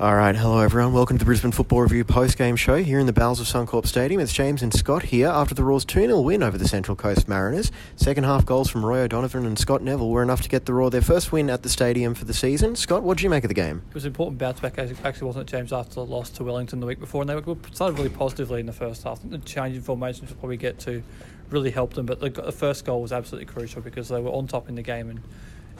[0.00, 0.92] All right, hello everyone.
[0.92, 4.20] Welcome to the Brisbane Football Review post-game show here in the bowels of Suncorp Stadium.
[4.20, 7.72] It's James and Scott here after the Roar's 2-0 win over the Central Coast Mariners.
[7.96, 10.88] Second half goals from Roy O'Donovan and Scott Neville were enough to get the Roar
[10.88, 12.76] their first win at the stadium for the season.
[12.76, 13.82] Scott, what did you make of the game?
[13.88, 16.78] It was an important bounce back, actually, wasn't it, James, after the loss to Wellington
[16.78, 19.18] the week before, and they were started really positively in the first half.
[19.28, 21.02] The change in formations will probably get to
[21.50, 24.46] really helped them, but the, the first goal was absolutely crucial because they were on
[24.46, 25.22] top in the game, and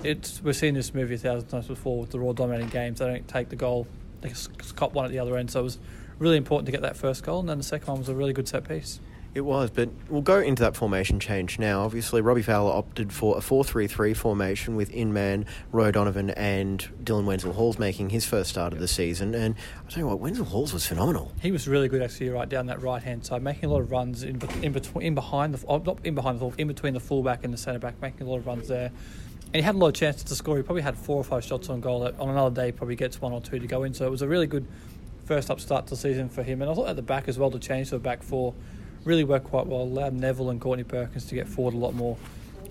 [0.02, 2.98] it's we've seen this movie a thousand times before with the Roar dominating games.
[2.98, 3.86] They don't take the goal
[4.20, 4.32] they
[4.76, 5.50] cop one at the other end.
[5.50, 5.78] So it was
[6.18, 8.32] really important to get that first goal, and then the second one was a really
[8.32, 9.00] good set piece.
[9.34, 11.82] It was, but we'll go into that formation change now.
[11.82, 16.88] Obviously, Robbie Fowler opted for a 4 3 3 formation with Inman, Roy O'Donovan, and
[17.04, 19.34] Dylan Wenzel Halls making his first start of the season.
[19.34, 19.54] And
[19.86, 21.30] I tell you what, Wenzel Halls was phenomenal.
[21.42, 23.90] He was really good, actually, right down that right hand side, making a lot of
[23.90, 27.00] runs in, in between, in behind the, oh, not in behind the, in between the
[27.00, 28.90] fullback and the centre back, making a lot of runs there.
[29.52, 30.58] And he had a lot of chances to score.
[30.58, 32.04] He probably had four or five shots on goal.
[32.18, 33.94] On another day, probably gets one or two to go in.
[33.94, 34.66] So it was a really good
[35.24, 36.60] first up start to the season for him.
[36.60, 38.54] And I thought at the back as well to change to a back four
[39.04, 39.82] really worked quite well.
[39.82, 42.18] Allowed Neville and Courtney Perkins to get forward a lot more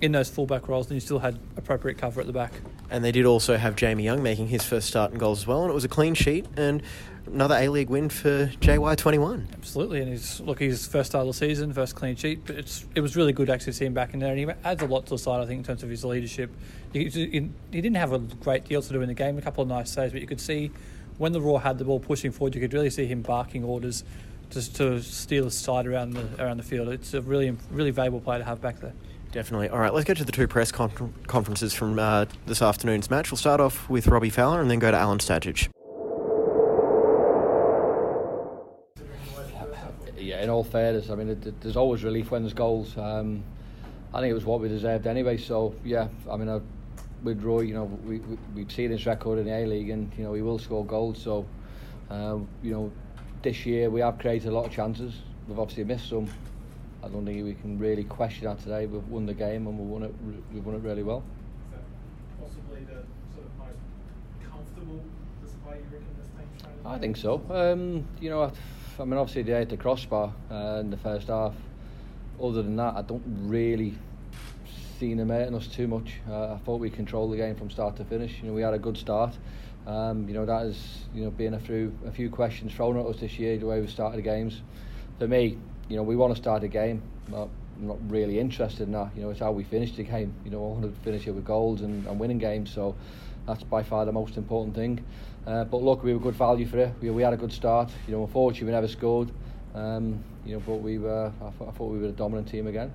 [0.02, 2.54] in those fullback roles, and you still had appropriate cover at the back.
[2.90, 5.64] And they did also have Jamie Young making his first start and goals as well,
[5.64, 6.82] and it was a clean sheet and
[7.26, 9.54] another A League win for JY21.
[9.54, 12.46] Absolutely, and he's look his first start of the season, first clean sheet.
[12.46, 14.48] But it's it was really good actually to see him back in there, and he
[14.64, 15.42] adds a lot to the side.
[15.42, 16.52] I think in terms of his leadership,
[16.94, 19.68] he, he didn't have a great deal to do in the game, a couple of
[19.68, 20.72] nice saves, but you could see
[21.18, 24.04] when the Roar had the ball pushing forward, you could really see him barking orders
[24.50, 26.88] just to steal a side around the around the field.
[26.90, 28.94] It's a really really valuable player to have back there.
[29.32, 29.70] Definitely.
[29.70, 33.30] All right, let's get to the two press con- conferences from uh, this afternoon's match.
[33.32, 35.70] We'll start off with Robbie Fowler and then go to Alan Stajcic.
[40.18, 42.98] Yeah, in all fairness, I mean, it, it, there's always relief when there's goals.
[42.98, 43.44] Um,
[44.14, 45.38] I think it was what we deserved anyway.
[45.38, 46.60] So yeah, I mean, I,
[47.24, 50.12] with Roy, you know, we, we we've seen his record in the A League, and
[50.18, 51.22] you know he will score goals.
[51.22, 51.46] So
[52.10, 52.92] uh, you know,
[53.42, 55.14] this year we have created a lot of chances.
[55.48, 56.28] We've obviously missed some.
[57.08, 58.86] I don't think we can really question that today.
[58.86, 60.14] We've won the game and we won it.
[60.54, 61.24] We've won it really well.
[61.66, 63.04] Is that Possibly the
[63.34, 65.02] sort of most comfortable
[65.42, 66.86] display you reckon this team's.
[66.86, 67.42] I think so.
[67.50, 68.52] Um, you know,
[69.00, 71.54] I mean, obviously they had the crossbar uh, in the first half.
[72.44, 73.96] Other than that, I don't really
[75.00, 76.16] see them hurting us too much.
[76.30, 78.40] Uh, I thought we controlled the game from start to finish.
[78.42, 79.38] You know, we had a good start.
[79.86, 83.06] Um, you know, that is, you know, being a few a few questions thrown at
[83.06, 84.62] us this year, the way we started the games.
[85.20, 85.58] For me,
[85.90, 87.02] you know, we want to start a game.
[87.34, 87.50] I'm
[87.80, 89.12] not really interested in that.
[89.16, 90.34] You know, it's how we finish the game.
[90.44, 92.72] You know, I want to finish it with goals and, and winning games.
[92.74, 92.96] So
[93.46, 95.04] that's by far the most important thing.
[95.46, 96.94] Uh, but look, we were good value for it.
[97.02, 97.90] We, we had a good start.
[98.08, 99.32] You know, unfortunately, we never scored.
[99.76, 101.32] Um, you know, but we were.
[101.42, 102.92] I, th- I thought we were a dominant team again.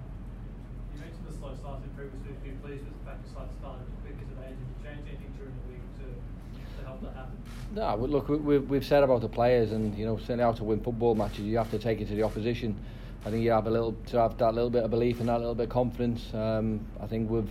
[0.95, 2.39] You mentioned the slow start in previous weeks.
[2.43, 4.49] Were you pleased with the fact you started a bit quicker today?
[4.49, 7.37] Did you change anything during the week to, to help that happen?
[7.75, 10.81] No, look, we've, we've said about the players, and you know, certainly how to win
[10.81, 12.77] football matches, you have to take it to the opposition.
[13.27, 15.39] I think you have a little to have that little bit of belief and that
[15.39, 16.33] little bit of confidence.
[16.35, 17.51] Um, I think we've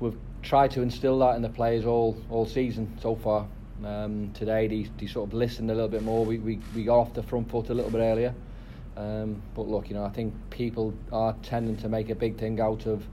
[0.00, 3.46] we've tried to instill that in the players all all season so far.
[3.84, 6.24] Um, today they, they sort of listened a little bit more.
[6.24, 8.34] We, we we got off the front foot a little bit earlier.
[8.96, 12.60] Um, but look, you know, I think people are tending to make a big thing
[12.60, 13.04] out of,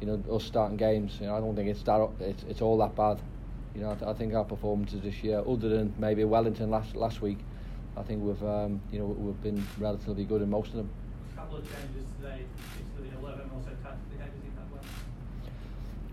[0.00, 1.18] you know, us starting games.
[1.20, 3.20] You know, I don't think it's that it's, it's all that bad.
[3.74, 7.22] You know, I, I think our performances this year, other than maybe Wellington last last
[7.22, 7.38] week,
[7.96, 10.90] I think we've um, you know we've been relatively good in most of them
[11.46, 12.44] couple of changes today
[12.98, 14.18] into 11 also tactically.
[14.18, 14.82] How do you think that went?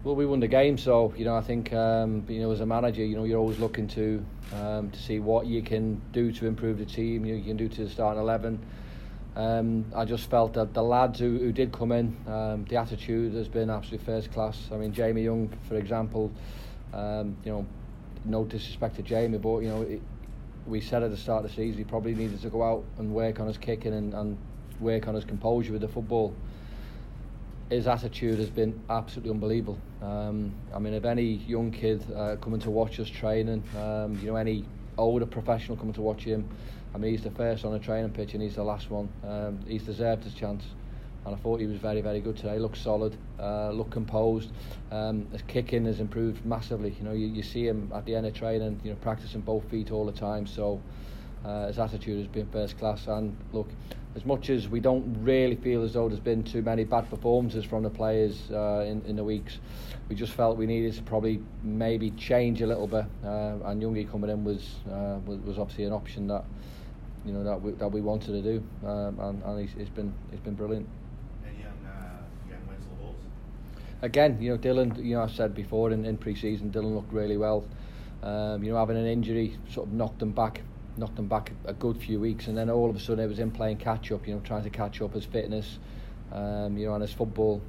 [0.03, 2.65] Well, we won the game, so you know I think um, you know as a
[2.65, 4.23] manager, you know you're always looking to
[4.53, 7.25] um, to see what you can do to improve the team.
[7.25, 8.59] You, know, you can do to the starting eleven.
[9.35, 13.33] Um, I just felt that the lads who, who did come in, um, the attitude
[13.33, 14.69] has been absolutely first class.
[14.71, 16.31] I mean, Jamie Young, for example,
[16.94, 17.66] um, you know,
[18.25, 20.01] no disrespect to Jamie, but you know, it,
[20.67, 23.13] we said at the start of the season he probably needed to go out and
[23.13, 24.38] work on his kicking and, and
[24.79, 26.33] work on his composure with the football.
[27.69, 29.79] His attitude has been absolutely unbelievable.
[30.01, 34.27] Um, I mean, if any young kid uh, coming to watch us training, um, you
[34.27, 34.65] know, any
[34.97, 36.47] older professional coming to watch him,
[36.94, 39.10] I mean, he's the first on the training pitch and he's the last one.
[39.28, 40.63] Um, he's deserved his chance.
[41.25, 42.60] And I thought he was very, very good today.
[42.60, 44.51] Looked solid, uh, looked composed.
[44.92, 46.95] Um, his kicking has improved massively.
[47.00, 49.63] You know, you, you see him at the end of training, you know, practicing both
[49.69, 50.45] feet all the time.
[50.45, 50.81] So
[51.45, 53.07] uh, his attitude has been first class.
[53.07, 53.69] And look,
[54.16, 57.63] as much as we don't really feel as though there's been too many bad performances
[57.63, 59.60] from the players uh, in, in the weeks,
[60.10, 63.06] we just felt we needed to probably maybe change a little bit.
[63.24, 66.44] Uh, and Youngie coming in was, uh, was was obviously an option that
[67.25, 70.14] you know that we, that we wanted to do, um, and, and he's, he's been
[70.31, 70.88] he's been brilliant.
[71.46, 72.18] And young, uh,
[72.50, 72.60] young
[73.00, 73.16] Halls.
[74.02, 75.04] Again, you know Dylan.
[75.04, 77.66] You know I said before in, in pre-season, Dylan looked really well.
[78.22, 80.62] Um, you know, having an injury sort of knocked him back,
[80.96, 83.40] knocked him back a good few weeks, and then all of a sudden it was
[83.40, 84.28] him playing catch up.
[84.28, 85.80] You know, trying to catch up his fitness,
[86.31, 87.62] um, you know, and his football.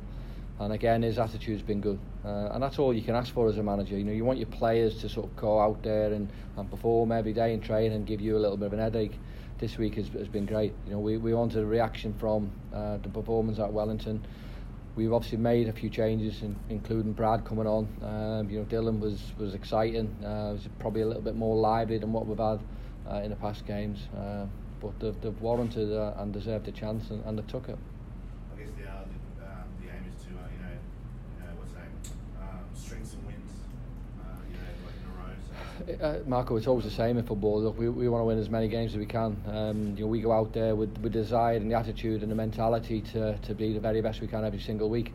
[0.61, 3.59] And again, his attitude's been good, uh, and that's all you can ask for as
[3.59, 3.99] a manager.
[3.99, 7.11] You know, you want your players to sort of go out there and, and perform
[7.11, 9.19] every day and train and give you a little bit of an headache.
[9.65, 10.75] This week has, has been great.
[10.85, 14.23] You know, we, we wanted a reaction from uh, the performance at Wellington.
[14.95, 17.89] We've obviously made a few changes, in, including Brad coming on.
[18.03, 20.15] Um, you know, Dylan was was exciting.
[20.23, 22.61] Uh, was probably a little bit more lively than what we've had
[23.11, 24.01] uh, in the past games.
[24.15, 24.45] Uh,
[24.83, 27.79] but they've, they've warranted uh, and deserved a chance, and, and they took it.
[35.85, 37.63] Uh, Marco, it's always the same in football.
[37.63, 39.37] Look, we, we want to win as many games as we can.
[39.47, 42.35] Um, you know, we go out there with, with desire and the attitude and the
[42.35, 45.13] mentality to, to be the very best we can every single week.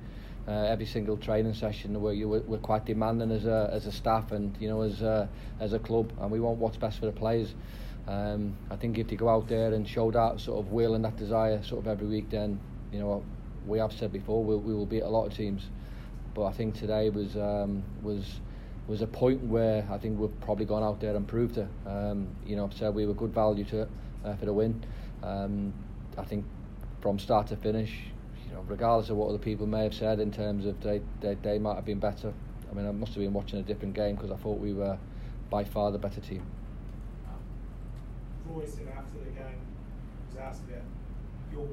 [0.48, 4.56] Uh, every single training session, we're, we're, quite demanding as a, as a staff and
[4.60, 5.30] you know as a,
[5.60, 7.54] as a club, and we want what's best for the players.
[8.08, 11.04] Um, I think if you go out there and show that sort of will and
[11.06, 12.60] that desire sort of every week, then
[12.92, 13.24] you know
[13.68, 15.68] we have said before we'll, we will beat a lot of teams.
[16.34, 18.40] But I think today was um, was
[18.90, 21.68] was a point where I think we've probably gone out there and proved it.
[21.86, 23.88] Um, you know, said we were good value to
[24.26, 24.84] uh, for the win.
[25.22, 25.74] Um,
[26.18, 26.44] I think
[27.00, 27.94] from start to finish,
[28.48, 31.36] you know, regardless of what other people may have said in terms of they they,
[31.36, 32.34] they might have been better.
[32.70, 34.98] I mean, I must have been watching a different game because I thought we were
[35.52, 36.44] by far the better team.
[38.48, 39.62] Roy said after the game,
[40.28, 40.82] was asked about
[41.54, 41.68] your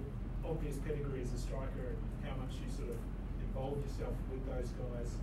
[0.44, 2.96] obvious pedigree as a striker and how much you sort of
[3.40, 5.16] involved yourself with those guys.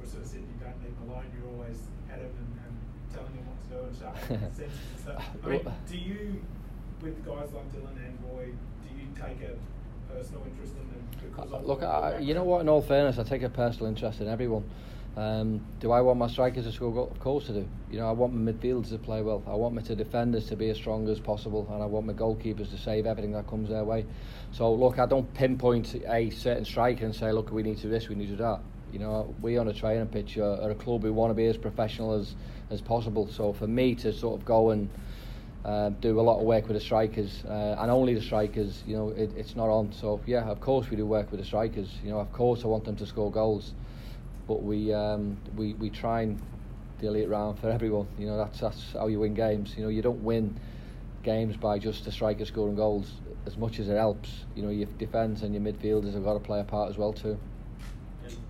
[0.00, 1.78] Or sort of said you don't leave them alone, you're always
[2.10, 2.74] at them and, and
[3.12, 5.24] telling them what to do and sharpening their senses and stuff.
[5.44, 6.42] I mean, do you,
[7.02, 9.54] with guys like Dylan and Roy, do you take a
[10.12, 11.02] personal interest in them?
[11.20, 12.60] Because of Look, I, you know what?
[12.60, 14.64] In all fairness, I take a personal interest in everyone.
[15.18, 17.10] Um, do I want my strikers to score goals?
[17.10, 17.68] Of course I do.
[17.90, 19.42] You know, I want my midfielders to play well.
[19.48, 22.70] I want my defenders to be as strong as possible, and I want my goalkeepers
[22.70, 24.06] to save everything that comes their way.
[24.52, 27.88] So, look, I don't pinpoint a certain striker and say, look, we need to do
[27.88, 28.60] this, we need to do that.
[28.92, 31.46] You know, we on a training pitch are, are a club who want to be
[31.46, 32.34] as professional as
[32.70, 33.28] as possible.
[33.28, 34.88] So, for me to sort of go and
[35.64, 38.82] uh, do a lot of work with the strikers uh, and only the strikers.
[38.86, 39.92] You know, it, it's not on.
[39.92, 41.98] So yeah, of course we do work with the strikers.
[42.02, 43.74] You know, of course I want them to score goals,
[44.46, 46.40] but we um, we we try and
[47.00, 48.06] delete it round for everyone.
[48.18, 49.74] You know, that's that's how you win games.
[49.76, 50.58] You know, you don't win
[51.22, 53.12] games by just the striker scoring goals.
[53.46, 56.40] As much as it helps, you know, your defence and your midfielders have got to
[56.40, 57.38] play a part as well too.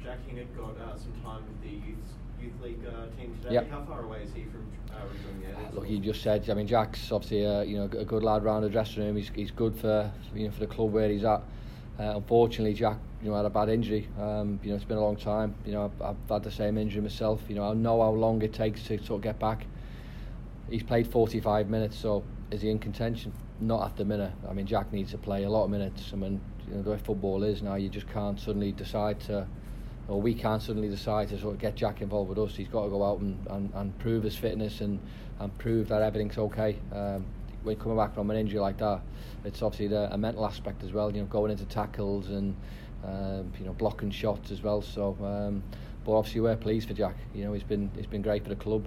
[0.09, 1.97] And Jack Hingert got uh, some time with the youth
[2.41, 3.55] youth league uh, team today.
[3.55, 3.71] Yep.
[3.71, 5.75] How far away is he from uh, rejoining the?
[5.81, 6.49] Look, you just said.
[6.49, 9.17] I mean, Jack's obviously a, you know a good lad round the dressing room.
[9.17, 11.43] He's, he's good for you know for the club where he's at.
[11.99, 14.09] Uh, unfortunately, Jack you know had a bad injury.
[14.19, 15.55] Um, you know it's been a long time.
[15.67, 17.43] You know I've, I've had the same injury myself.
[17.49, 19.67] You know I know how long it takes to sort of get back.
[20.71, 23.33] He's played 45 minutes, so is he in contention?
[23.61, 24.33] Not at the minute.
[24.49, 26.11] I mean, Jack needs to play a lot of minutes.
[26.13, 29.47] I mean, you know the way football is now, you just can't suddenly decide to
[30.09, 32.57] or we can't suddenly decide to sort of get Jack involved with us.
[32.57, 34.99] He's got to go out and, and, and prove his fitness and,
[35.39, 36.79] and prove that everything's okay.
[36.93, 37.27] Um,
[37.63, 39.03] when coming back from an injury like that,
[39.45, 41.15] it's obviously the, a mental aspect as well.
[41.15, 42.57] You know, going into tackles and
[43.05, 44.81] um, you know blocking shots as well.
[44.81, 45.63] So, um,
[46.05, 47.17] but obviously we're pleased for Jack.
[47.35, 48.87] You know, he's been he's been great for the club.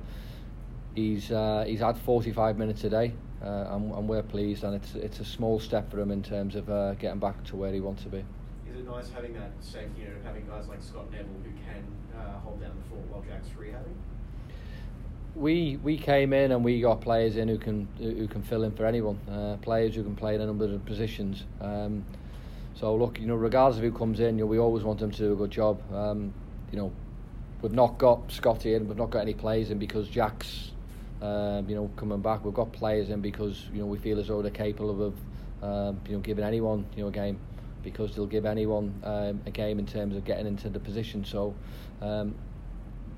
[0.95, 4.63] He's uh, he's had 45 minutes a day, uh, and, and we're pleased.
[4.63, 7.55] And it's it's a small step for him in terms of uh, getting back to
[7.55, 8.25] where he wants to be.
[8.91, 11.83] Nice having that safety net of having guys like Scott Neville who can
[12.19, 13.95] uh, hold down the fort while Jack's rehabbing?
[15.36, 18.71] we we came in and we got players in who can who can fill in
[18.71, 19.17] for anyone.
[19.29, 21.45] Uh, players who can play in a number of positions.
[21.62, 22.05] Um,
[22.75, 25.12] so look, you know, regardless of who comes in, you know, we always want them
[25.12, 25.81] to do a good job.
[25.93, 26.33] Um,
[26.71, 26.91] you know,
[27.62, 30.71] we've not got Scotty in, we've not got any players in because Jack's,
[31.21, 32.43] um, you know, coming back.
[32.43, 35.15] We've got players in because you know we feel as though they're capable of,
[35.63, 37.39] um, you know, giving anyone you know a game
[37.83, 41.25] because they'll give anyone um, a game in terms of getting into the position.
[41.25, 41.53] So.
[42.01, 42.35] Um,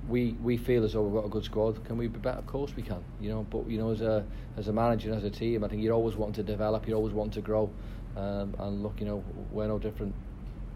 [0.09, 1.83] we we feel as though we've got a good squad.
[1.85, 2.39] Can we be better?
[2.39, 3.03] Of course we can.
[3.21, 4.25] You know, but you know, as a
[4.57, 6.87] as a manager and as a team, I think you always want to develop.
[6.87, 7.69] You always want to grow.
[8.15, 10.13] Um, and look, you know, we're no different.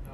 [0.05, 0.13] No,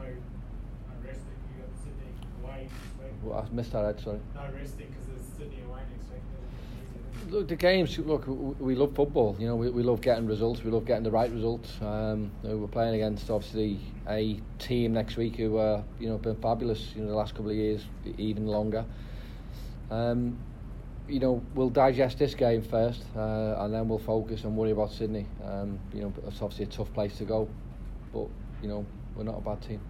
[1.05, 1.23] resting.
[1.55, 3.13] You got away next week.
[3.23, 3.99] Well, I missed that.
[4.01, 4.19] Sorry.
[4.35, 7.22] No resting because there's Sydney away next week.
[7.33, 7.97] Look, the games.
[7.97, 9.35] Look, we love football.
[9.39, 10.63] You know, we, we love getting results.
[10.63, 11.81] We love getting the right results.
[11.81, 16.19] Um, you know, we're playing against obviously a team next week who uh, you know
[16.19, 16.93] been fabulous.
[16.95, 17.85] You know, the last couple of years,
[18.19, 18.85] even longer.
[19.89, 20.37] Um,
[21.07, 24.91] you know, we'll digest this game first, uh, and then we'll focus and worry about
[24.91, 25.25] Sydney.
[25.43, 27.49] Um, you know, it's obviously a tough place to go,
[28.13, 28.27] but
[28.61, 28.85] you know,
[29.15, 29.81] we're not a bad team.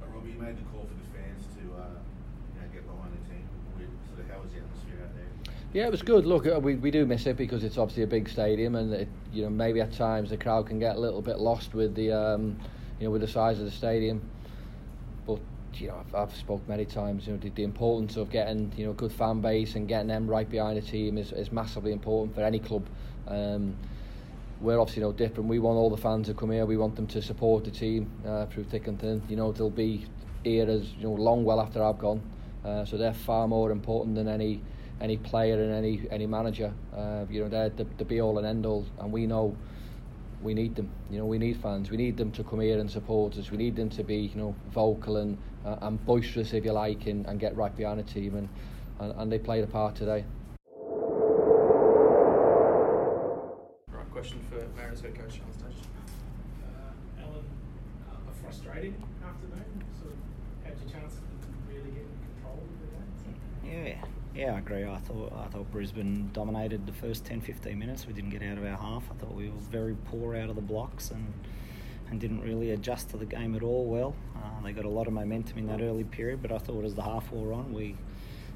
[0.00, 2.00] Robbie, you made the call for the fans to, uh,
[2.54, 3.46] you know, get behind the team.
[3.76, 3.88] bit.
[4.08, 5.54] Sort of how was the atmosphere out there?
[5.74, 6.24] Yeah, it was good.
[6.24, 9.08] Look, uh, we, we do miss it because it's obviously a big stadium, and it,
[9.34, 12.10] you know maybe at times the crowd can get a little bit lost with the
[12.10, 12.58] um,
[12.98, 14.22] you know with the size of the stadium.
[15.26, 15.40] But
[15.74, 17.26] you know I've, I've spoke many times.
[17.26, 20.08] You know the, the importance of getting you know a good fan base and getting
[20.08, 22.86] them right behind the team is, is massively important for any club.
[23.26, 23.76] Um,
[24.62, 25.50] we're obviously no different.
[25.50, 26.64] We want all the fans to come here.
[26.64, 29.22] We want them to support the team uh, through thick and thin.
[29.28, 30.06] You know they'll be
[30.44, 32.22] here as you know long well after I've gone.
[32.64, 34.62] Uh, so they're far more important than any
[35.00, 36.72] any player and any any manager.
[36.94, 39.56] Uh, you know, they're the, the be all and end all, and we know
[40.42, 40.90] we need them.
[41.10, 41.90] You know, we need fans.
[41.90, 43.50] We need them to come here and support us.
[43.50, 47.06] We need them to be, you know, vocal and uh, and boisterous, if you like,
[47.06, 48.34] and, and get right behind the team.
[48.36, 48.48] And,
[49.00, 50.24] and and they played a part today.
[53.90, 55.84] Right, question for Mariners head coach on stage.
[56.62, 57.44] Uh, Alan,
[58.10, 59.84] uh, a frustrating afternoon.
[60.00, 60.18] Sort of
[60.64, 61.20] had your chance to
[61.68, 62.86] really get control of the
[63.68, 63.86] game.
[63.86, 64.04] Yeah,
[64.38, 64.84] yeah, I agree.
[64.84, 68.06] I thought I thought Brisbane dominated the first 10, 15 minutes.
[68.06, 69.02] We didn't get out of our half.
[69.10, 71.32] I thought we were very poor out of the blocks and
[72.08, 73.84] and didn't really adjust to the game at all.
[73.84, 76.84] Well, uh, they got a lot of momentum in that early period, but I thought
[76.84, 77.96] as the half wore on, we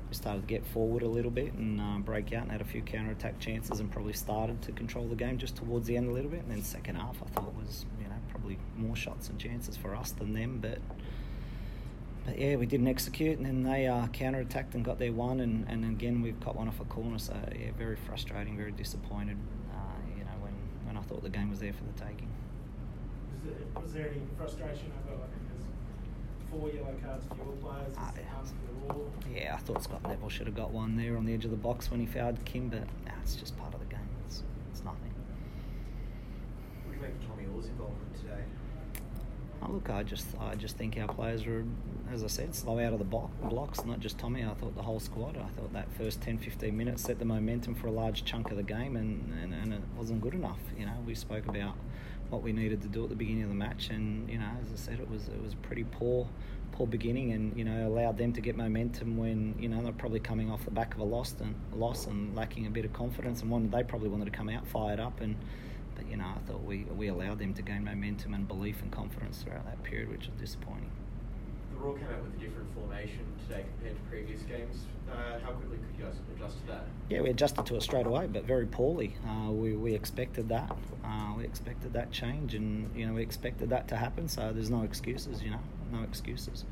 [0.08, 2.64] we started to get forward a little bit and uh, break out and had a
[2.64, 6.08] few counter attack chances and probably started to control the game just towards the end
[6.08, 6.42] a little bit.
[6.42, 9.96] And then second half, I thought was you know probably more shots and chances for
[9.96, 10.78] us than them, but
[12.24, 15.40] but yeah, we didn't execute, and then they uh, counter attacked and got their one,
[15.40, 17.18] and, and again we've got one off a corner.
[17.18, 19.36] So yeah, very frustrating, very disappointed.
[19.72, 19.76] Uh,
[20.16, 20.52] you know when,
[20.84, 22.28] when I thought the game was there for the taking.
[23.34, 25.22] Was there, was there any frustration over?
[25.22, 25.66] I think there's
[26.50, 29.34] four yellow cards for your players, Ah, it's yeah.
[29.34, 31.50] the Yeah, I thought Scott Neville should have got one there on the edge of
[31.50, 33.98] the box when he fouled Kim, but nah, it's just part of the game.
[34.26, 35.10] It's, it's nothing.
[36.84, 38.42] What do you make of Tommy Oar's involvement today?
[39.64, 41.64] Oh, look, I just I just think our players were,
[42.12, 43.84] as I said, slow out of the blocks.
[43.84, 44.44] Not just Tommy.
[44.44, 45.36] I thought the whole squad.
[45.36, 48.56] I thought that first 10, 15 minutes set the momentum for a large chunk of
[48.56, 50.58] the game, and, and, and it wasn't good enough.
[50.76, 51.76] You know, we spoke about
[52.30, 54.72] what we needed to do at the beginning of the match, and you know, as
[54.72, 56.26] I said, it was it was a pretty poor
[56.72, 60.20] poor beginning, and you know, allowed them to get momentum when you know they're probably
[60.20, 63.42] coming off the back of a loss and loss and lacking a bit of confidence,
[63.42, 65.36] and one they probably wanted to come out fired up and.
[66.10, 69.42] You know, I thought we, we allowed them to gain momentum and belief and confidence
[69.42, 70.90] throughout that period, which was disappointing.
[71.72, 74.76] The Roar came out with a different formation today compared to previous games.
[75.10, 76.84] Uh, how quickly could you guys adjust to that?
[77.08, 79.14] Yeah, we adjusted to it straight away, but very poorly.
[79.26, 80.70] Uh, we, we expected that.
[81.04, 84.28] Uh, we expected that change, and you know we expected that to happen.
[84.28, 85.60] So there's no excuses, you know,
[85.92, 86.64] no excuses.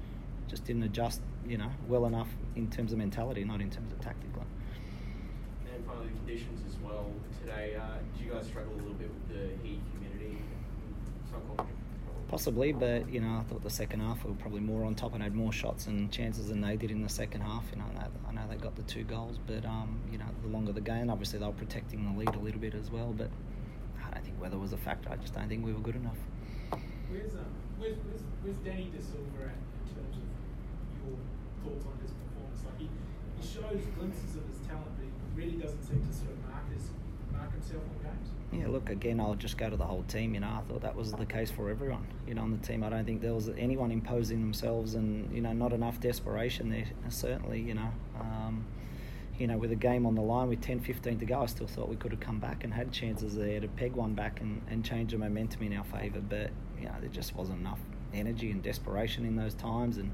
[0.49, 4.01] Just didn't adjust, you know, well enough in terms of mentality, not in terms of
[4.01, 4.45] tactical.
[6.01, 7.07] And the conditions as well
[7.41, 7.77] today.
[7.77, 10.39] Uh, do you guys struggle a little bit with the heat, humidity,
[11.31, 11.67] Suncorp?
[12.29, 15.15] Possibly, but you know, I thought the second half we were probably more on top
[15.15, 17.65] and had more shots and chances than they did in the second half.
[17.73, 20.25] You know, I know, I know they got the two goals, but um, you know,
[20.43, 23.13] the longer the game, obviously they were protecting the lead a little bit as well.
[23.17, 23.31] But
[24.07, 25.11] I don't think weather was a factor.
[25.11, 26.17] I just don't think we were good enough.
[27.11, 27.45] Where's um,
[27.79, 30.23] where's, where's, where's Danny De Silva at in terms of
[31.05, 31.19] your
[31.65, 32.63] thoughts on his performance?
[32.65, 32.89] Like he,
[33.41, 36.73] he shows glimpses of his talent, but he really doesn't seem to sort of mark
[36.73, 36.91] his
[37.53, 38.29] himself on games.
[38.53, 40.35] Yeah, look, again, I'll just go to the whole team.
[40.35, 42.07] You know, I thought that was the case for everyone.
[42.27, 45.41] You know, on the team, I don't think there was anyone imposing themselves, and you
[45.41, 46.87] know, not enough desperation there.
[47.09, 48.65] Certainly, you know, um,
[49.39, 51.67] you know, with a game on the line with 10, 15 to go, I still
[51.67, 54.61] thought we could have come back and had chances there to peg one back and,
[54.69, 56.21] and change the momentum in our favour.
[56.21, 57.81] But you know, there just wasn't enough
[58.13, 60.11] energy and desperation in those times, and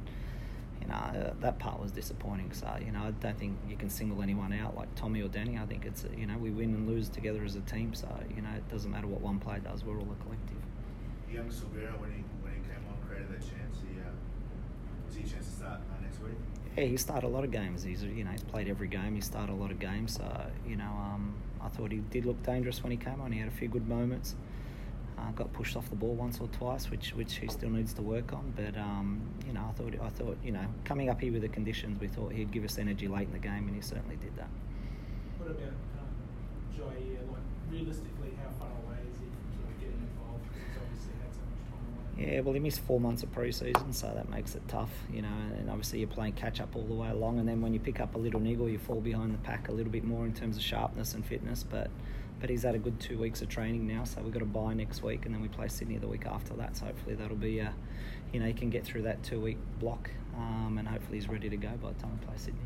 [0.81, 2.53] you know, uh, that part was disappointing.
[2.53, 5.59] So, you know, I don't think you can single anyone out like Tommy or Danny.
[5.59, 7.95] I think it's, uh, you know, we win and lose together as a team.
[7.95, 10.57] So, you know, it doesn't matter what one player does, we're all a collective.
[11.31, 13.79] Young Silvera, when he when he came on, created that chance.
[13.83, 14.05] He uh,
[15.07, 16.39] was he a chance to start uh, next week?
[16.77, 17.83] Yeah, he started a lot of games.
[17.83, 19.15] He's, you know, he's played every game.
[19.15, 20.15] He started a lot of games.
[20.15, 23.33] So, you know, um, I thought he did look dangerous when he came on.
[23.33, 24.37] He had a few good moments.
[25.19, 28.03] Uh, got pushed off the ball once or twice, which which he still needs to
[28.03, 28.53] work on.
[28.55, 31.49] But um, you know, I thought I thought you know coming up here with the
[31.49, 34.37] conditions, we thought he'd give us energy late in the game, and he certainly did
[34.37, 34.49] that.
[35.39, 36.09] What about um,
[36.77, 37.33] Jair?
[37.33, 40.45] Like realistically, how far away is he from sort of getting involved?
[40.45, 42.35] Because he's obviously had so much time away.
[42.35, 45.37] Yeah, well, he missed four months of pre-season, so that makes it tough, you know.
[45.59, 48.15] And obviously, you're playing catch-up all the way along, and then when you pick up
[48.15, 50.63] a little niggle, you fall behind the pack a little bit more in terms of
[50.63, 51.63] sharpness and fitness.
[51.63, 51.91] But
[52.41, 54.75] but he's had a good two weeks of training now, so we've got to buy
[54.75, 56.77] next week, and then we play Sydney the week after that.
[56.77, 57.71] So hopefully that'll be, uh,
[58.33, 61.57] you know, he can get through that two-week block, um, and hopefully he's ready to
[61.57, 62.61] go by the time we play Sydney.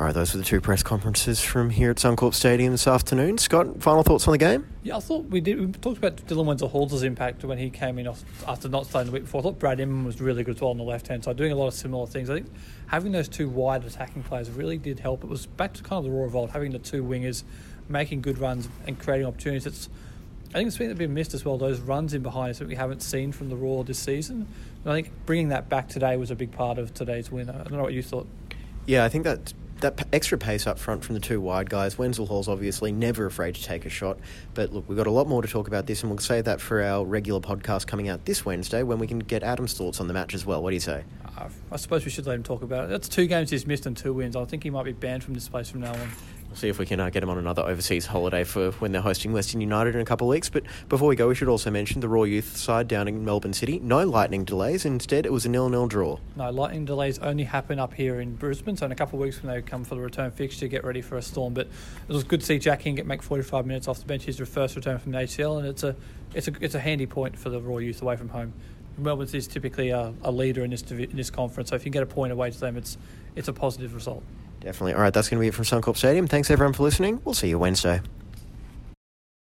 [0.00, 3.36] All right, those were the two press conferences from here at Suncorp Stadium this afternoon.
[3.36, 4.66] Scott, final thoughts on the game?
[4.82, 5.60] Yeah, I thought we did.
[5.60, 8.06] We talked about Dylan Wenzel-Hall's impact when he came in
[8.48, 9.42] after not starting the week before.
[9.42, 11.52] I thought Brad Inman was really good as well on the left hand side, doing
[11.52, 12.30] a lot of similar things.
[12.30, 12.50] I think
[12.86, 15.22] having those two wide attacking players really did help.
[15.22, 17.42] It was back to kind of the raw vault, having the two wingers
[17.86, 19.66] making good runs and creating opportunities.
[19.66, 19.90] It's
[20.48, 21.58] I think it's been a bit missed as well.
[21.58, 24.48] Those runs in behind us that we haven't seen from the Roar this season.
[24.82, 27.50] And I think bringing that back today was a big part of today's win.
[27.50, 28.26] I don't know what you thought.
[28.86, 31.98] Yeah, I think that that extra pace up front from the two wide guys.
[31.98, 34.18] Wenzel Hall's obviously never afraid to take a shot.
[34.54, 36.60] But look, we've got a lot more to talk about this, and we'll save that
[36.60, 40.06] for our regular podcast coming out this Wednesday when we can get Adam's thoughts on
[40.06, 40.62] the match as well.
[40.62, 41.04] What do you say?
[41.36, 42.90] Uh, I suppose we should let him talk about it.
[42.90, 44.36] That's two games he's missed and two wins.
[44.36, 46.10] I think he might be banned from this place from now on.
[46.50, 49.00] We'll see if we can uh, get him on another overseas holiday for when they're
[49.00, 50.48] hosting Western United in a couple of weeks.
[50.48, 53.52] But before we go, we should also mention the Roar Youth side down in Melbourne
[53.52, 53.78] City.
[53.78, 54.84] No lightning delays.
[54.84, 56.18] Instead, it was a nil-nil draw.
[56.34, 58.76] No, lightning delays only happen up here in Brisbane.
[58.76, 61.02] So in a couple of weeks when they come for the return fixture, get ready
[61.02, 61.54] for a storm.
[61.54, 61.68] But
[62.08, 64.24] it was good to see Jack Hingert make 45 minutes off the bench.
[64.24, 65.94] His first return from the ACL, and it's a
[66.34, 68.54] it's a it's a handy point for the Roar Youth away from home.
[68.98, 72.02] Melbourne is typically a, a leader in this in this conference, so if you get
[72.02, 72.98] a point away to them, it's
[73.36, 74.24] it's a positive result.
[74.60, 74.94] Definitely.
[74.94, 76.26] All right, that's going to be it from Suncorp Stadium.
[76.26, 77.20] Thanks everyone for listening.
[77.24, 78.00] We'll see you Wednesday.